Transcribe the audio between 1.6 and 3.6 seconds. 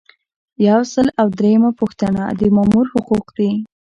پوښتنه د مامور حقوق دي.